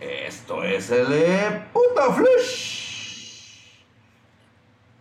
[0.00, 2.80] Esto es el eh, puto flush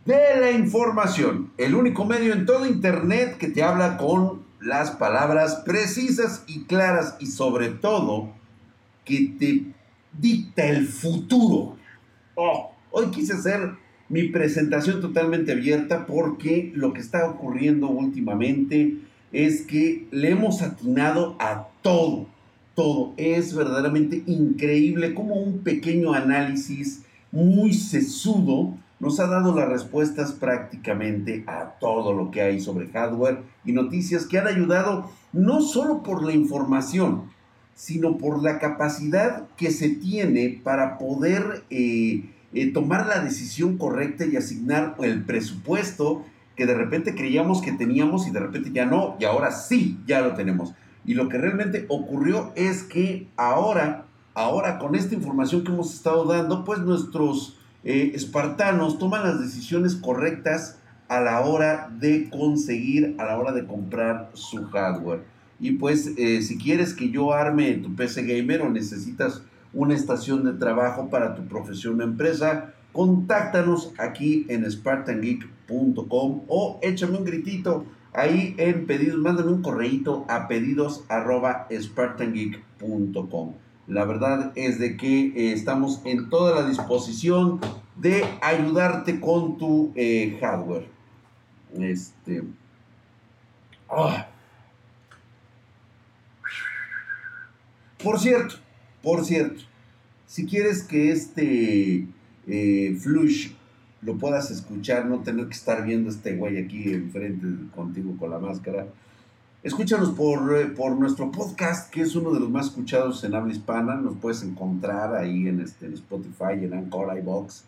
[0.06, 1.54] de la información.
[1.58, 7.15] El único medio en todo internet que te habla con las palabras precisas y claras
[7.20, 8.33] y sobre todo
[9.05, 9.65] que te
[10.20, 11.77] dicta el futuro.
[12.36, 13.75] Oh, hoy quise hacer
[14.09, 18.97] mi presentación totalmente abierta porque lo que está ocurriendo últimamente
[19.31, 22.27] es que le hemos atinado a todo,
[22.80, 23.14] todo.
[23.18, 31.43] Es verdaderamente increíble como un pequeño análisis muy sesudo nos ha dado las respuestas prácticamente
[31.47, 36.23] a todo lo que hay sobre hardware y noticias que han ayudado no solo por
[36.23, 37.23] la información,
[37.75, 44.25] sino por la capacidad que se tiene para poder eh, eh, tomar la decisión correcta
[44.25, 49.16] y asignar el presupuesto que de repente creíamos que teníamos y de repente ya no,
[49.19, 50.73] y ahora sí, ya lo tenemos.
[51.09, 54.05] Y lo que realmente ocurrió es que ahora,
[54.36, 59.95] ahora con esta información que hemos estado dando, pues nuestros eh, espartanos toman las decisiones
[59.95, 65.23] correctas a la hora de conseguir, a la hora de comprar su hardware.
[65.59, 69.41] Y pues eh, si quieres que yo arme tu PC gamer o necesitas
[69.73, 77.17] una estación de trabajo para tu profesión o empresa, contáctanos aquí en spartangeek.com o échame
[77.17, 81.03] un gritito ahí en pedidos, mándame un correíto a pedidos.
[83.88, 87.59] La verdad es de que eh, estamos en toda la disposición
[87.95, 90.88] de ayudarte con tu eh, hardware.
[91.77, 92.43] Este.
[93.89, 94.27] Ah.
[98.03, 98.55] Por cierto,
[99.03, 99.63] por cierto,
[100.25, 102.07] si quieres que este
[102.47, 103.51] eh, flush
[104.02, 108.39] lo puedas escuchar, no tener que estar viendo este güey aquí enfrente contigo con la
[108.39, 108.88] máscara,
[109.64, 113.53] escúchanos por, eh, por nuestro podcast, que es uno de los más escuchados en habla
[113.53, 113.95] hispana.
[113.95, 117.66] Nos puedes encontrar ahí en, este, en Spotify, en Anchor, iBox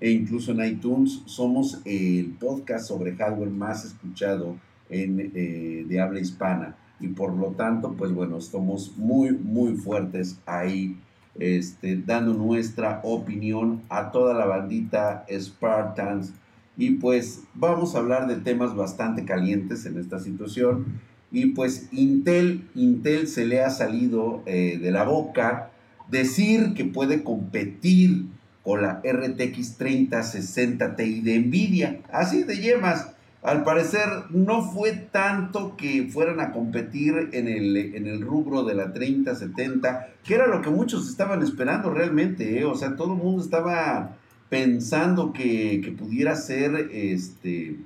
[0.00, 1.22] e incluso en iTunes.
[1.26, 4.56] Somos el podcast sobre hardware más escuchado
[4.88, 10.38] en, eh, de habla hispana y por lo tanto, pues bueno, estamos muy, muy fuertes
[10.46, 10.96] ahí
[11.38, 16.32] este, dando nuestra opinión a toda la bandita Spartans.
[16.76, 21.00] Y pues vamos a hablar de temas bastante calientes en esta situación.
[21.30, 25.70] Y pues Intel, Intel se le ha salido eh, de la boca
[26.10, 28.26] decir que puede competir
[28.62, 32.00] con la RTX 3060 Ti de Nvidia.
[32.10, 33.13] Así de yemas.
[33.44, 38.74] Al parecer no fue tanto que fueran a competir en el, en el rubro de
[38.74, 42.64] la 30-70, que era lo que muchos estaban esperando realmente, ¿eh?
[42.64, 44.16] o sea, todo el mundo estaba
[44.48, 47.76] pensando que, pudiera ser este,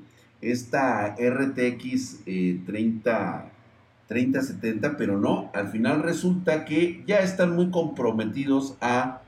[0.41, 2.21] esta RTX
[2.65, 3.51] 30,
[4.07, 9.23] 3070, pero no, al final resulta que ya están muy comprometidos a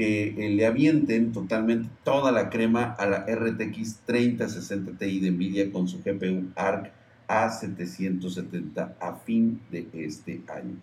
[0.00, 5.70] que eh, le avienten totalmente toda la crema a la RTX 3060 Ti de Nvidia
[5.70, 6.90] con su GPU ARC
[7.28, 10.76] A770 a fin de este año.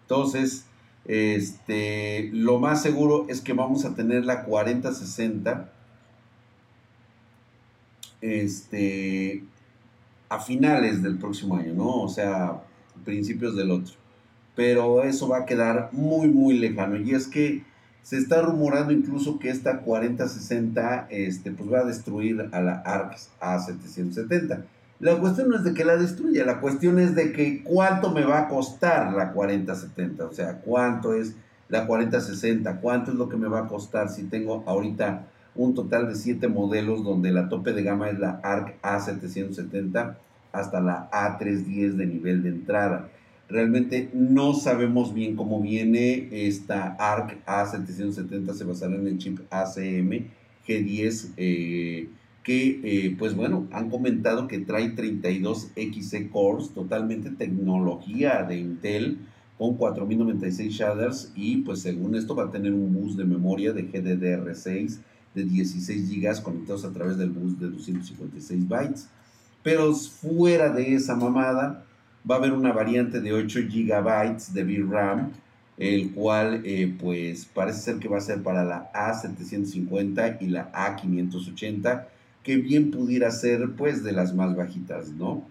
[0.00, 0.64] Entonces,
[1.04, 5.70] este, lo más seguro es que vamos a tener la 4060
[8.22, 9.44] este,
[10.30, 12.00] a finales del próximo año, ¿no?
[12.00, 12.62] O sea,
[13.04, 13.96] principios del otro.
[14.56, 16.96] Pero eso va a quedar muy, muy lejano.
[16.96, 17.70] Y es que
[18.02, 23.30] se está rumorando incluso que esta 4060 este, pues va a destruir a la ARX
[23.40, 24.64] A770.
[25.00, 28.24] La cuestión no es de que la destruya, la cuestión es de que cuánto me
[28.24, 31.34] va a costar la 4070, o sea, cuánto es
[31.68, 36.08] la 4060, cuánto es lo que me va a costar si tengo ahorita un total
[36.08, 40.16] de 7 modelos donde la tope de gama es la ARC A770
[40.52, 43.08] hasta la A310 de nivel de entrada.
[43.48, 50.26] Realmente no sabemos bien cómo viene esta ARC A770, se basará en el chip ACM
[50.66, 52.08] G10, eh,
[52.42, 59.18] que eh, pues bueno, han comentado que trae 32 XC cores, totalmente tecnología de Intel,
[59.58, 63.88] con 4096 shaders y pues según esto va a tener un bus de memoria de
[63.88, 64.98] GDDR6
[65.34, 69.08] de 16 GB conectados a través del bus de 256 bytes.
[69.62, 71.84] Pero fuera de esa mamada,
[72.28, 75.32] va a haber una variante de 8 GB de VRAM,
[75.78, 80.70] el cual eh, pues parece ser que va a ser para la A750 y la
[80.72, 82.06] A580,
[82.42, 85.44] que bien pudiera ser pues de las más bajitas, ¿no?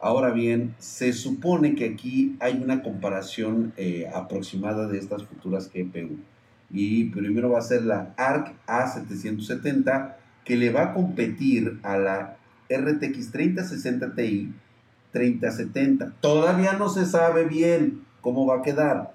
[0.00, 6.18] Ahora bien, se supone que aquí hay una comparación eh, aproximada de estas futuras GPU.
[6.70, 10.14] Y primero va a ser la ARC A770,
[10.44, 12.36] que le va a competir a la
[12.68, 14.52] RTX 3060 Ti
[15.12, 16.14] 3070.
[16.20, 19.14] Todavía no se sabe bien cómo va a quedar,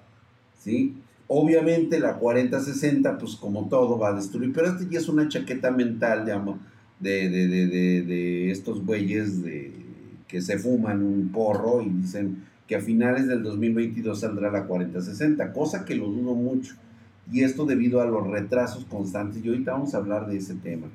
[0.58, 0.94] ¿sí?
[1.26, 5.70] Obviamente la 4060, pues como todo, va a destruir, pero este ya es una chaqueta
[5.70, 6.24] mental,
[7.00, 9.72] de estos güeyes de,
[10.28, 15.52] que se fuman un porro y dicen que a finales del 2022 saldrá la 4060,
[15.54, 16.74] cosa que lo dudo mucho.
[17.32, 19.42] Y esto debido a los retrasos constantes.
[19.42, 20.86] Y ahorita vamos a hablar de ese tema.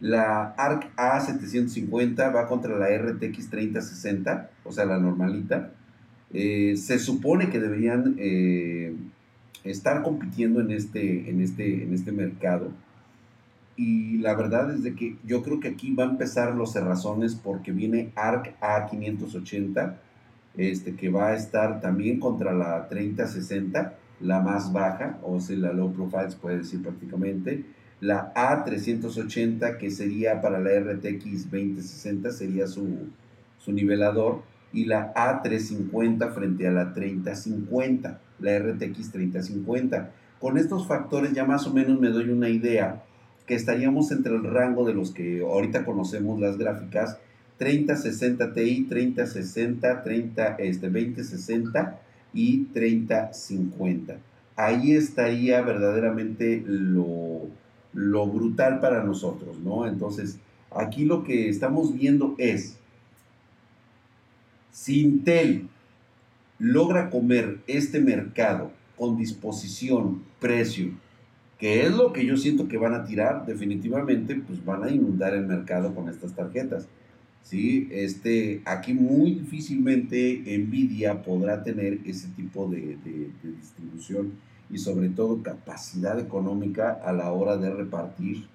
[0.00, 5.70] La ARC A750 va contra la RTX 3060, o sea, la normalita.
[6.32, 8.94] Eh, se supone que deberían eh,
[9.62, 12.70] estar compitiendo en este, en, este, en este mercado.
[13.76, 17.34] Y la verdad es de que yo creo que aquí va a empezar los cerrazones
[17.34, 19.96] porque viene ARC A580,
[20.56, 25.72] este, que va a estar también contra la 3060, la más baja, o sea, la
[25.72, 27.64] low profile se puede decir prácticamente
[28.00, 33.08] la A380, que sería para la RTX 2060, sería su,
[33.66, 34.42] nivelador.
[34.72, 40.10] Y la A350 frente a la 3050, la RTX 3050.
[40.40, 43.04] Con estos factores ya más o menos me doy una idea
[43.46, 47.18] que estaríamos entre el rango de los que ahorita conocemos las gráficas
[47.58, 52.00] 3060 Ti, 3060, 30, este, 2060
[52.32, 54.16] y 3050.
[54.56, 57.48] Ahí estaría verdaderamente lo,
[57.94, 59.86] lo brutal para nosotros, ¿no?
[59.86, 60.38] Entonces,
[60.74, 62.76] aquí lo que estamos viendo es,
[64.70, 65.68] si Intel
[66.58, 70.92] logra comer este mercado con disposición, precio,
[71.58, 75.34] que es lo que yo siento que van a tirar, definitivamente, pues van a inundar
[75.34, 76.88] el mercado con estas tarjetas.
[77.42, 77.88] ¿sí?
[77.92, 84.32] Este, aquí muy difícilmente Nvidia podrá tener ese tipo de, de distribución
[84.70, 88.46] y sobre todo capacidad económica a la hora de repartir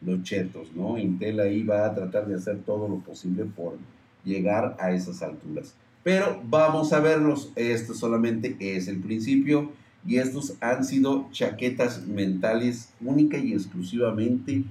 [0.00, 0.98] los chetos, ¿no?
[0.98, 3.76] Intel ahí va a tratar de hacer todo lo posible por
[4.24, 5.74] llegar a esas alturas.
[6.02, 9.70] Pero vamos a verlos, esto solamente es el principio
[10.06, 14.64] y estos han sido chaquetas mentales única y exclusivamente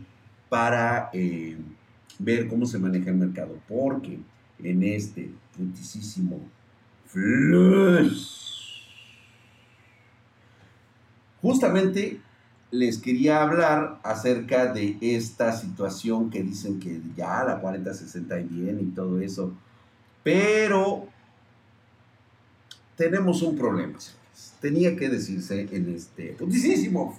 [0.50, 1.56] para eh,
[2.18, 4.18] ver cómo se maneja el mercado, porque
[4.64, 6.40] en este putisísimo
[7.06, 8.59] flush
[11.42, 12.22] Justamente
[12.72, 18.94] les quería hablar acerca de esta situación que dicen que ya la 4060 bien y
[18.94, 19.54] todo eso.
[20.24, 21.08] Pero
[22.96, 23.98] tenemos un problema,
[24.62, 27.18] Tenía que decirse en este putísimo.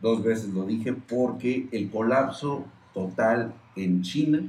[0.00, 2.64] Dos veces lo dije porque el colapso
[2.94, 4.42] total en China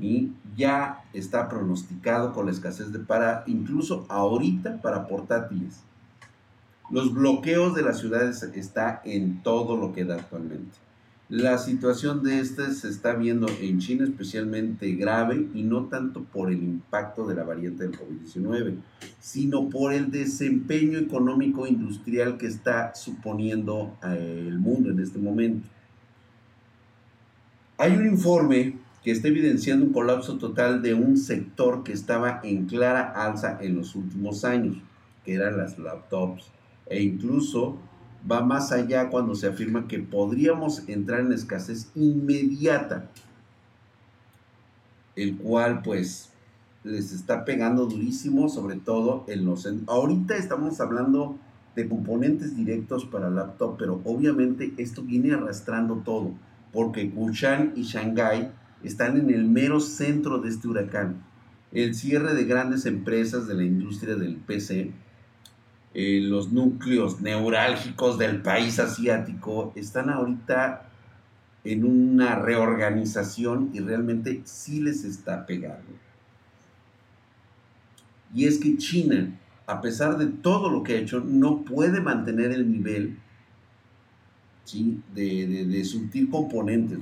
[0.00, 5.80] y ya está pronosticado con la escasez de para, incluso ahorita para portátiles.
[6.90, 10.76] Los bloqueos de las ciudades está en todo lo que da actualmente.
[11.30, 16.52] La situación de este se está viendo en China especialmente grave y no tanto por
[16.52, 18.76] el impacto de la variante del COVID-19,
[19.18, 25.66] sino por el desempeño económico industrial que está suponiendo eh, el mundo en este momento.
[27.78, 32.66] Hay un informe que está evidenciando un colapso total de un sector que estaba en
[32.66, 34.76] clara alza en los últimos años,
[35.24, 36.52] que eran las laptops
[36.86, 37.78] e incluso
[38.30, 43.10] va más allá cuando se afirma que podríamos entrar en escasez inmediata,
[45.16, 46.30] el cual pues
[46.82, 49.68] les está pegando durísimo, sobre todo en los...
[49.86, 51.38] Ahorita estamos hablando
[51.74, 56.32] de componentes directos para laptop, pero obviamente esto viene arrastrando todo,
[56.72, 61.24] porque Wuhan y Shanghai están en el mero centro de este huracán.
[61.72, 64.92] El cierre de grandes empresas de la industria del PC
[65.94, 70.88] eh, los núcleos neurálgicos del país asiático están ahorita
[71.62, 75.92] en una reorganización y realmente sí les está pegando.
[78.34, 82.50] Y es que China, a pesar de todo lo que ha hecho, no puede mantener
[82.50, 83.18] el nivel
[85.14, 86.98] de, de, de surtir componentes.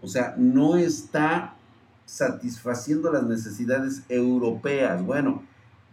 [0.00, 1.54] O sea, no está
[2.06, 5.04] satisfaciendo las necesidades europeas.
[5.04, 5.42] Bueno,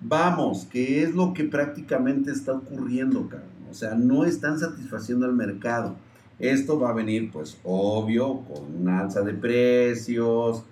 [0.02, 3.50] Vamos, que es lo que prácticamente está ocurriendo, cabrón.
[3.70, 5.96] O sea, no están satisfaciendo al mercado.
[6.40, 10.64] Esto va a venir, pues, obvio, con una alza de precios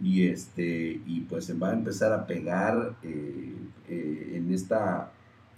[0.00, 3.52] y este y pues se va a empezar a pegar eh,
[3.88, 5.10] eh, en esta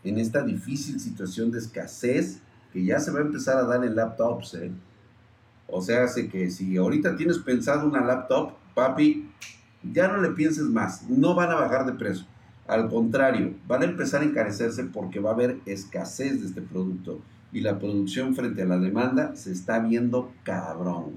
[0.02, 2.40] en esta difícil situación de escasez
[2.72, 4.54] que ya se va a empezar a dar en laptops.
[4.54, 4.70] ¿eh?
[5.66, 9.28] O sea, hace que si ahorita tienes pensado una laptop, papi,
[9.92, 12.26] ya no le pienses más, no van a bajar de precio.
[12.70, 17.20] Al contrario, van a empezar a encarecerse porque va a haber escasez de este producto
[17.50, 21.16] y la producción frente a la demanda se está viendo cabrón.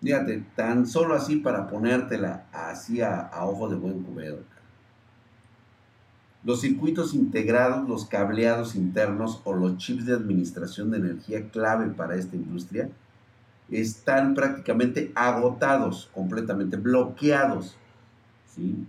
[0.00, 4.38] Fíjate, tan solo así para ponértela así a, ojo de buen cubero.
[6.44, 12.14] Los circuitos integrados, los cableados internos o los chips de administración de energía clave para
[12.14, 12.88] esta industria
[13.68, 17.76] están prácticamente agotados, completamente bloqueados.
[18.54, 18.86] ¿sí?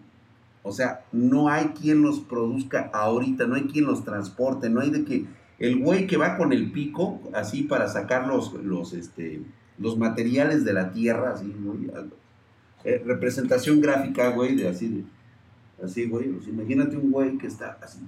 [0.63, 4.89] O sea, no hay quien los produzca ahorita, no hay quien los transporte, no hay
[4.89, 5.25] de que
[5.60, 9.41] el güey que va con el pico, así para sacar los, los, este,
[9.77, 11.53] los materiales de la tierra, así,
[12.86, 18.00] eh, representación gráfica, güey, de así, de, así, güey, imagínate un güey que está así,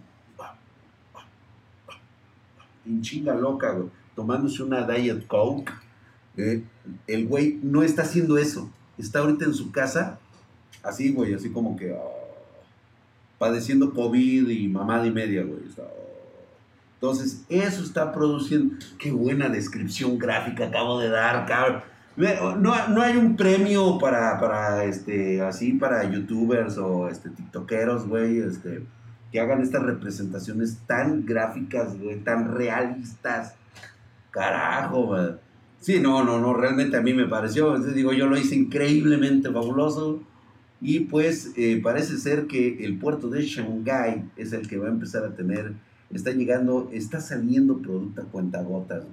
[2.85, 5.71] en chinga loca, güey, tomándose una Diet Coke,
[6.37, 6.63] eh,
[7.07, 10.19] el güey no está haciendo eso, está ahorita en su casa,
[10.83, 12.24] así, güey, así como que, ah,
[13.37, 15.63] padeciendo COVID y mamada y media, güey,
[16.95, 18.75] entonces, eso está produciendo.
[18.97, 21.83] Qué buena descripción gráfica acabo de dar, cabrón.
[22.17, 28.39] No, no hay un premio para, para, este, así, para youtubers o este, tiktokeros, güey,
[28.39, 28.83] este,
[29.31, 33.53] que hagan estas representaciones tan gráficas, güey, tan realistas.
[34.31, 35.33] Carajo, güey.
[35.81, 40.23] Sí, no, no, no, realmente a mí me pareció, digo, yo lo hice increíblemente fabuloso.
[40.81, 44.91] Y pues eh, parece ser que el puerto de Shanghái es el que va a
[44.91, 45.73] empezar a tener
[46.15, 49.03] está llegando, está saliendo producto a cuentagotas.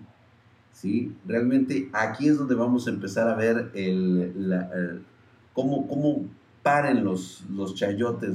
[0.72, 1.14] ¿sí?
[1.26, 5.02] Realmente aquí es donde vamos a empezar a ver el,
[5.52, 6.26] cómo, cómo
[6.62, 8.34] paren los, los chayotes.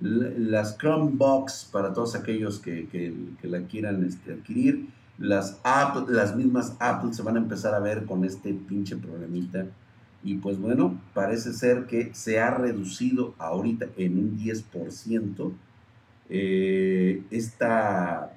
[0.00, 4.88] Las Chromebox para todos aquellos que, la quieran este, adquirir.
[5.18, 5.60] Las,
[6.08, 9.66] las mismas Apple se van a empezar a ver con este pinche problemita.
[10.22, 15.52] Y pues bueno, parece ser que se ha reducido ahorita en un 10%
[16.30, 18.32] eh, esta,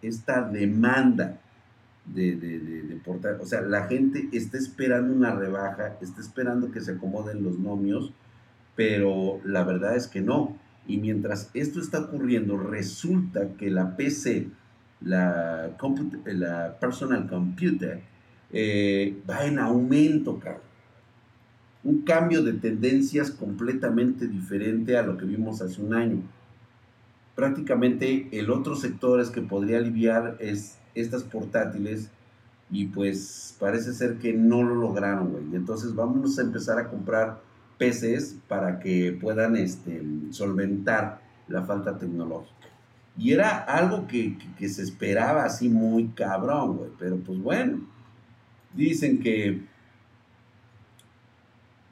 [0.00, 1.38] esta demanda
[2.06, 6.92] de, de, portar, o sea, la gente está esperando una rebaja, está esperando que se
[6.92, 8.12] acomoden los nomios,
[8.74, 10.56] pero la verdad es que no.
[10.86, 14.48] Y mientras esto está ocurriendo, resulta que la PC,
[15.02, 15.76] la,
[16.80, 18.00] personal computer,
[18.52, 20.40] eh, va en aumento,
[21.82, 26.22] Un cambio de tendencias completamente diferente a lo que vimos hace un año
[27.40, 32.10] prácticamente el otro sector es que podría aliviar es estas portátiles
[32.70, 35.44] y pues parece ser que no lo lograron, güey.
[35.54, 37.40] Entonces vamos a empezar a comprar
[37.78, 42.68] PCs para que puedan este, solventar la falta tecnológica.
[43.16, 46.90] Y era algo que, que se esperaba así muy cabrón, güey.
[46.98, 47.80] Pero pues bueno,
[48.74, 49.62] dicen que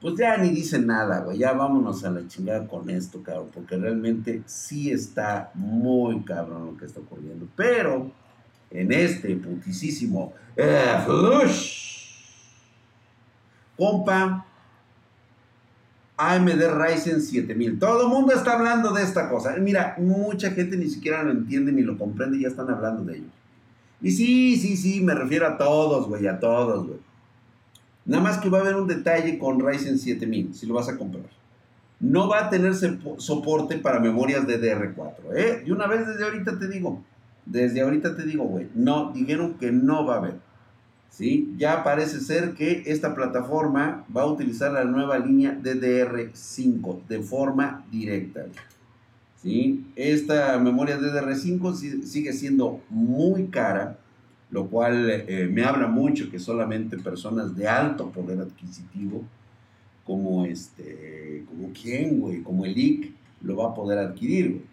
[0.01, 3.75] pues ya ni dicen nada, güey, ya vámonos a la chingada con esto, cabrón, porque
[3.75, 7.47] realmente sí está muy cabrón lo que está ocurriendo.
[7.55, 8.11] Pero
[8.71, 10.95] en este putisísimo eh,
[13.77, 14.45] compa,
[16.17, 17.79] AMD Ryzen 7000.
[17.79, 19.55] Todo el mundo está hablando de esta cosa.
[19.57, 23.17] Mira, mucha gente ni siquiera lo entiende ni lo comprende y ya están hablando de
[23.17, 23.29] ello.
[24.01, 26.99] Y sí, sí, sí, me refiero a todos, güey, a todos, güey.
[28.05, 30.97] Nada más que va a haber un detalle con Ryzen 7000, si lo vas a
[30.97, 31.25] comprar.
[31.99, 32.73] No va a tener
[33.17, 35.63] soporte para memorias DDR4, ¿eh?
[35.65, 37.03] Y una vez desde ahorita te digo,
[37.45, 40.49] desde ahorita te digo, güey, no, dijeron que no va a haber.
[41.09, 41.53] ¿Sí?
[41.57, 47.85] Ya parece ser que esta plataforma va a utilizar la nueva línea DDR5 de forma
[47.91, 48.45] directa.
[49.41, 49.85] ¿Sí?
[49.95, 53.97] Esta memoria DDR5 sigue siendo muy cara
[54.51, 59.23] lo cual eh, me habla mucho que solamente personas de alto poder adquisitivo,
[60.05, 64.63] como este, como quién, güey, como el IC, lo va a poder adquirir, güey.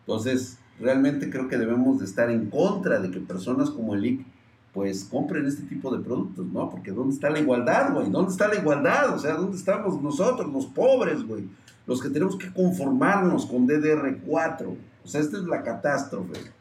[0.00, 4.26] Entonces, realmente creo que debemos de estar en contra de que personas como el IC,
[4.72, 6.70] pues compren este tipo de productos, ¿no?
[6.70, 8.10] Porque ¿dónde está la igualdad, güey?
[8.10, 9.14] ¿Dónde está la igualdad?
[9.14, 11.44] O sea, ¿dónde estamos nosotros, los pobres, güey?
[11.86, 14.66] Los que tenemos que conformarnos con DDR4.
[15.04, 16.55] O sea, esta es la catástrofe.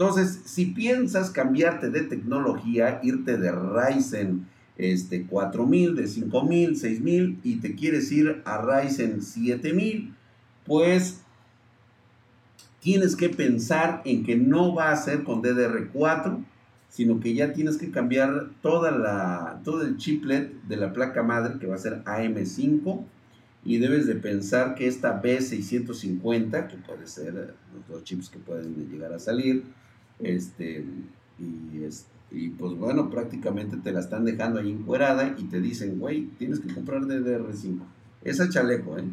[0.00, 4.46] Entonces, si piensas cambiarte de tecnología, irte de Ryzen
[4.78, 10.14] este, 4000, de 5000, 6000 y te quieres ir a Ryzen 7000,
[10.64, 11.20] pues
[12.78, 16.46] tienes que pensar en que no va a ser con DDR4,
[16.88, 21.58] sino que ya tienes que cambiar toda la, todo el chiplet de la placa madre
[21.58, 23.04] que va a ser AM5
[23.66, 27.34] y debes de pensar que esta B650, que puede ser
[27.74, 29.62] los dos chips que pueden llegar a salir,
[30.22, 30.84] este,
[31.38, 31.80] y,
[32.30, 36.60] y pues bueno, prácticamente te la están dejando ahí encuerada y te dicen, güey, tienes
[36.60, 37.80] que comprar DDR5.
[38.22, 39.04] Esa chaleco, ¿eh?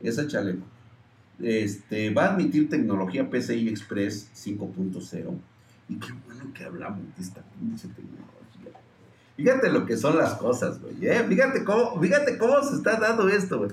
[0.00, 0.64] Esa chaleco.
[1.40, 5.38] Este, va a admitir tecnología PCI Express 5.0.
[5.88, 8.26] Y qué bueno que hablamos de esta pinche tecnología.
[9.36, 11.06] Fíjate lo que son las cosas, güey.
[11.06, 11.22] ¿eh?
[11.28, 13.70] Fíjate, cómo, fíjate cómo se está dando esto, güey.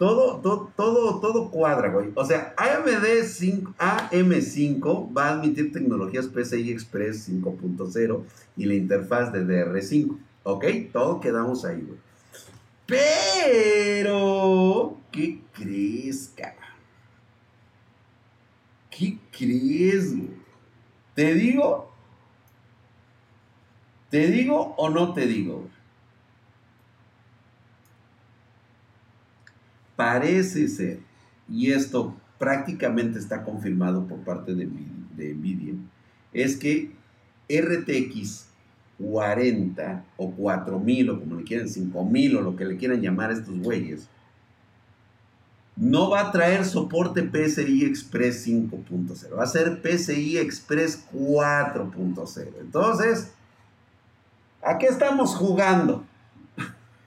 [0.00, 2.10] Todo, todo, todo, todo cuadra, güey.
[2.14, 8.24] O sea, AMD 5, AM5 va a admitir tecnologías PCI Express 5.0
[8.56, 10.16] y la interfaz de DR5.
[10.44, 10.64] ¿Ok?
[10.90, 11.98] Todo quedamos ahí, güey.
[12.86, 16.74] Pero, ¿qué crees, cara?
[18.88, 20.30] ¿Qué crees, güey?
[21.14, 21.92] ¿Te digo?
[24.08, 25.68] ¿Te digo o no te digo?
[30.00, 31.00] Parece ser,
[31.46, 35.74] y esto prácticamente está confirmado por parte de, Nvidia,
[36.32, 36.90] es que
[37.50, 38.46] RTX
[38.98, 43.34] 40 o 4000 o como le quieran, 5000 o lo que le quieran llamar a
[43.34, 44.08] estos güeyes,
[45.76, 52.48] no va a traer soporte PCI Express 5.0, va a ser PCI Express 4.0.
[52.58, 53.34] Entonces,
[54.62, 56.06] ¿a qué estamos jugando?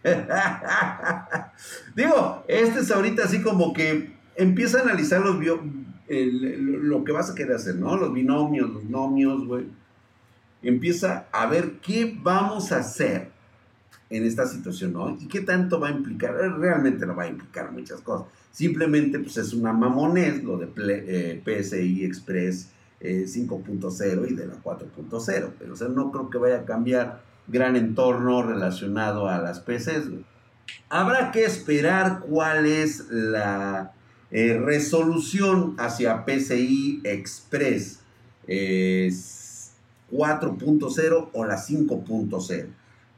[1.96, 5.38] Digo, este es ahorita así como que empieza a analizar los
[6.10, 7.96] lo que vas a querer hacer, ¿no?
[7.98, 9.66] Los binomios, los nomios, güey.
[10.62, 13.32] Empieza a ver qué vamos a hacer
[14.10, 15.18] en esta situación, ¿no?
[15.20, 16.36] Y qué tanto va a implicar.
[16.60, 18.28] Realmente no va a implicar muchas cosas.
[18.52, 22.70] Simplemente, pues es una mamonés lo de PSI eh, Express
[23.02, 25.50] 5.0 eh, y de la 4.0.
[25.60, 30.10] Pero, o sea, no creo que vaya a cambiar gran entorno relacionado a las PCs.
[30.90, 33.94] Habrá que esperar cuál es la
[34.32, 38.00] eh, resolución hacia PCI Express
[38.48, 42.68] 4.0 o la 5.0.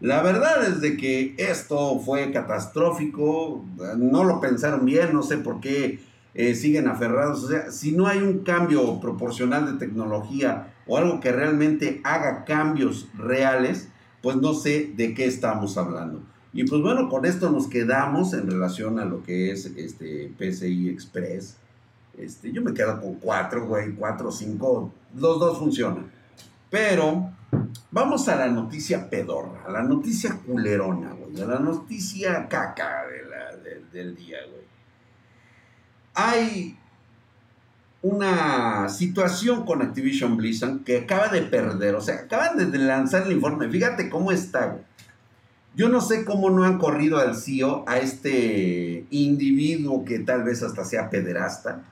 [0.02, 3.64] La verdad es de que esto fue catastrófico,
[3.98, 6.00] no lo pensaron bien, no sé por qué
[6.34, 7.46] eh, siguen aferrados.
[7.46, 12.44] O sea, si no hay un cambio proporcional de tecnología o algo que realmente haga
[12.44, 13.88] cambios reales,
[14.22, 16.22] pues no sé de qué estamos hablando.
[16.56, 20.88] Y pues bueno, con esto nos quedamos en relación a lo que es este PCI
[20.88, 21.58] Express.
[22.18, 26.10] Este, yo me quedo con cuatro, güey, cuatro, cinco, los dos funcionan.
[26.70, 27.30] Pero
[27.92, 33.04] vamos a la noticia pedorra, la noticia culerona, güey, a la noticia caca
[33.92, 34.64] del día, güey.
[36.14, 36.78] Hay
[38.02, 43.34] una situación con Activision Blizzard que acaba de perder, o sea, acaban de lanzar el
[43.34, 44.78] informe, fíjate cómo está,
[45.76, 50.64] Yo no sé cómo no han corrido al CEO, a este individuo que tal vez
[50.64, 51.84] hasta sea pederasta.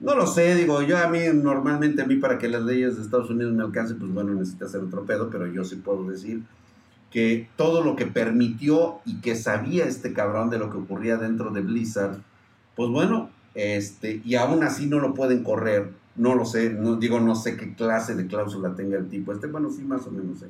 [0.00, 3.02] No lo sé, digo, yo a mí normalmente a mí para que las leyes de
[3.02, 6.42] Estados Unidos me alcancen, pues bueno, necesita hacer otro pedo, pero yo sí puedo decir
[7.10, 11.50] que todo lo que permitió y que sabía este cabrón de lo que ocurría dentro
[11.50, 12.18] de Blizzard,
[12.76, 15.90] pues bueno, este, y aún así no lo pueden correr.
[16.16, 19.46] No lo sé, no, digo, no sé qué clase de cláusula tenga el tipo este.
[19.46, 20.46] Bueno, sí, más o menos sé.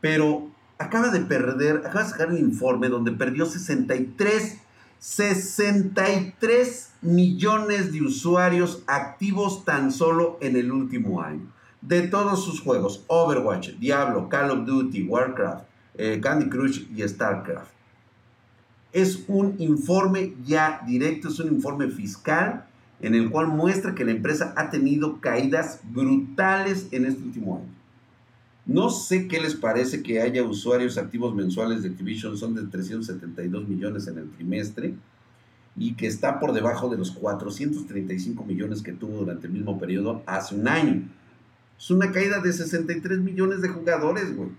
[0.00, 4.58] Pero acaba de perder, acaba de sacar el informe donde perdió 63,
[4.98, 11.46] 63 millones de usuarios activos tan solo en el último año.
[11.80, 15.64] De todos sus juegos, Overwatch, Diablo, Call of Duty, Warcraft,
[15.94, 17.78] eh, Candy Crush y StarCraft
[18.92, 22.64] es un informe ya directo, es un informe fiscal
[23.00, 27.77] en el cual muestra que la empresa ha tenido caídas brutales en este último año.
[28.68, 33.66] No sé qué les parece que haya usuarios activos mensuales de Activision, son de 372
[33.66, 34.94] millones en el trimestre
[35.74, 40.22] y que está por debajo de los 435 millones que tuvo durante el mismo periodo
[40.26, 41.08] hace un año.
[41.78, 44.50] Es una caída de 63 millones de jugadores, güey.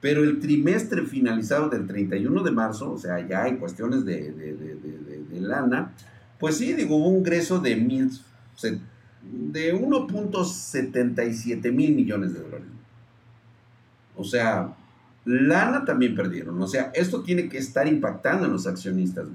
[0.00, 4.32] Pero el trimestre finalizado del 31 de marzo, o sea, ya en cuestiones de,
[5.40, 5.92] lana,
[6.38, 8.10] pues sí, digo, hubo un ingreso de, mil,
[9.22, 12.75] de 1.77 mil millones de dólares.
[14.16, 14.74] O sea,
[15.24, 16.60] lana también perdieron.
[16.60, 19.28] O sea, esto tiene que estar impactando en los accionistas.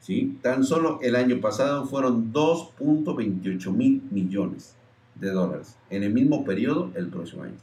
[0.00, 0.38] ¿Sí?
[0.42, 4.76] Tan solo el año pasado fueron 2.28 mil millones
[5.14, 5.76] de dólares.
[5.90, 7.54] En el mismo periodo, el próximo año.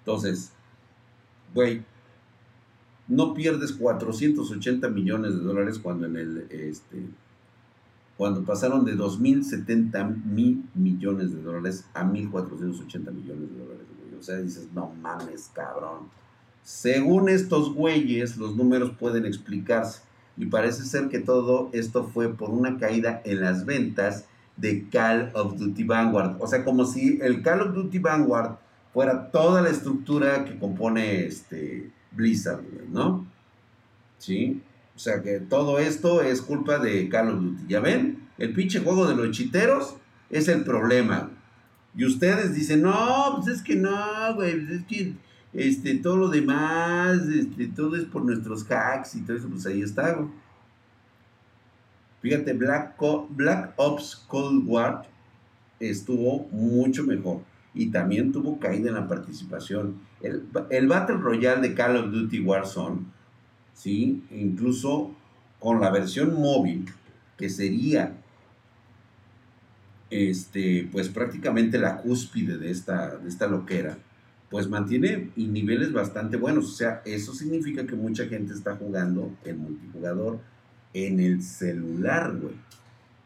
[0.00, 0.52] Entonces,
[1.54, 1.82] güey,
[3.08, 7.04] no pierdes 480 millones de dólares cuando en el, este,
[8.16, 13.86] cuando pasaron de 2.070 mil millones de dólares a 1.480 millones de dólares,
[14.24, 16.08] sea, dices, no mames, cabrón.
[16.62, 20.00] Según estos güeyes, los números pueden explicarse.
[20.36, 24.24] Y parece ser que todo esto fue por una caída en las ventas
[24.56, 26.36] de Call of Duty Vanguard.
[26.40, 28.56] O sea, como si el Call of Duty Vanguard
[28.92, 33.26] fuera toda la estructura que compone este Blizzard, ¿no?
[34.18, 34.62] ¿Sí?
[34.96, 37.64] O sea que todo esto es culpa de Call of Duty.
[37.68, 38.28] ¿Ya ven?
[38.38, 39.96] El pinche juego de los chiteros
[40.30, 41.30] es el problema.
[41.96, 45.14] Y ustedes dicen, no, pues es que no, güey, pues es que
[45.52, 49.82] este, todo lo demás, este, todo es por nuestros hacks y todo eso, pues ahí
[49.82, 50.28] está, güey.
[52.20, 52.96] Fíjate, Black,
[53.30, 55.06] Black Ops Cold War
[55.78, 57.42] estuvo mucho mejor
[57.74, 60.00] y también tuvo caída en la participación.
[60.22, 63.02] El, el Battle Royale de Call of Duty Warzone,
[63.74, 64.24] ¿sí?
[64.30, 65.14] incluso
[65.60, 66.86] con la versión móvil,
[67.36, 68.16] que sería
[70.14, 73.98] este, pues prácticamente la cúspide de esta, de esta loquera,
[74.48, 76.66] pues mantiene niveles bastante buenos.
[76.66, 80.38] O sea, eso significa que mucha gente está jugando el multijugador
[80.92, 82.54] en el celular, güey.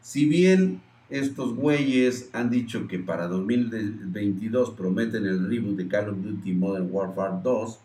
[0.01, 6.23] Si bien estos güeyes han dicho que para 2022 prometen el reboot de Call of
[6.23, 7.79] Duty Modern Warfare 2,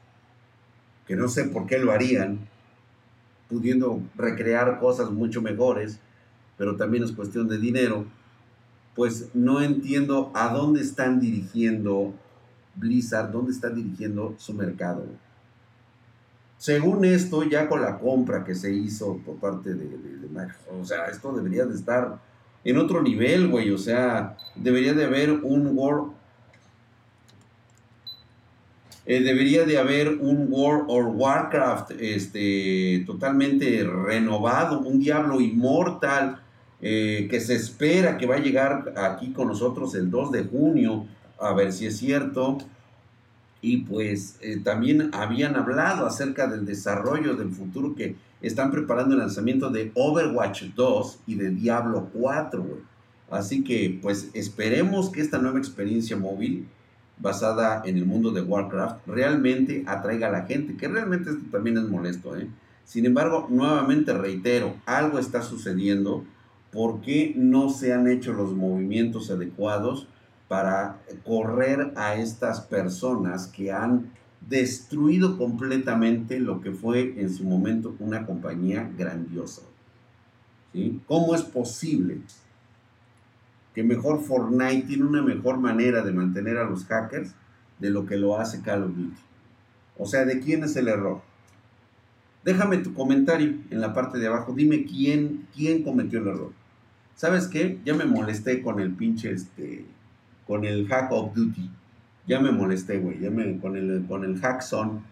[1.06, 2.38] que no sé por qué lo harían,
[3.50, 6.00] pudiendo recrear cosas mucho mejores,
[6.56, 8.06] pero también es cuestión de dinero,
[8.94, 12.14] pues no entiendo a dónde están dirigiendo
[12.76, 15.06] Blizzard, dónde están dirigiendo su mercado.
[16.58, 20.84] Según esto, ya con la compra que se hizo por parte de, de, Microsoft, o
[20.84, 22.18] sea, esto debería de estar
[22.64, 26.12] en otro nivel, güey, o sea, debería de haber un World
[29.06, 36.40] eh, debería de haber un World or Warcraft este, totalmente renovado, un Diablo inmortal,
[36.86, 41.06] eh, que se espera que va a llegar aquí con nosotros el 2 de junio,
[41.40, 42.58] a ver si es cierto.
[43.62, 49.20] Y pues eh, también habían hablado acerca del desarrollo del futuro que están preparando el
[49.20, 52.66] lanzamiento de Overwatch 2 y de Diablo 4.
[53.30, 56.68] Así que pues esperemos que esta nueva experiencia móvil
[57.16, 61.78] basada en el mundo de Warcraft realmente atraiga a la gente, que realmente esto también
[61.78, 62.36] es molesto.
[62.36, 62.46] ¿eh?
[62.84, 66.26] Sin embargo, nuevamente reitero, algo está sucediendo
[66.74, 70.08] ¿por qué no se han hecho los movimientos adecuados
[70.48, 74.10] para correr a estas personas que han
[74.48, 79.62] destruido completamente lo que fue en su momento una compañía grandiosa?
[81.06, 82.20] ¿Cómo es posible
[83.72, 87.34] que mejor Fortnite tiene una mejor manera de mantener a los hackers
[87.78, 89.16] de lo que lo hace Call of Duty?
[89.96, 91.22] O sea, ¿de quién es el error?
[92.44, 94.52] Déjame tu comentario en la parte de abajo.
[94.52, 96.63] Dime quién, quién cometió el error.
[97.16, 97.78] ¿Sabes qué?
[97.84, 99.84] Ya me molesté con el pinche, este,
[100.46, 101.70] con el Hack of Duty.
[102.26, 105.02] Ya me molesté, güey, ya me, con el, con el Hack Son.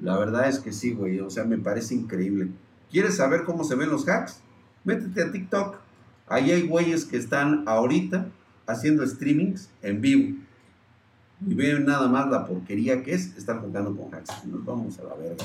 [0.00, 2.48] La verdad es que sí, güey, o sea, me parece increíble.
[2.90, 4.40] ¿Quieres saber cómo se ven los hacks?
[4.84, 5.76] Métete a TikTok.
[6.26, 8.28] Ahí hay güeyes que están ahorita
[8.66, 10.38] haciendo streamings en vivo.
[11.46, 14.44] Y ven nada más la porquería que es estar jugando con hacks.
[14.46, 15.44] Nos vamos a la verga.